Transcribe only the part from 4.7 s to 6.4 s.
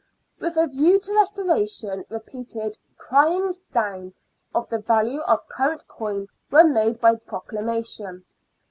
value of current coin